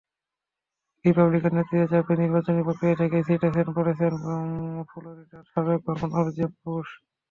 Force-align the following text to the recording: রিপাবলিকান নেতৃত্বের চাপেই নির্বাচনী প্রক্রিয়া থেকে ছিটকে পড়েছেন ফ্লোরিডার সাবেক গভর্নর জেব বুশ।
রিপাবলিকান 1.05 1.53
নেতৃত্বের 1.55 1.89
চাপেই 1.91 2.19
নির্বাচনী 2.21 2.61
প্রক্রিয়া 2.63 2.99
থেকে 3.01 3.17
ছিটকে 3.27 3.61
পড়েছেন 3.69 4.13
ফ্লোরিডার 4.89 5.43
সাবেক 5.51 5.79
গভর্নর 5.87 6.27
জেব 6.37 6.51
বুশ। 6.61 6.87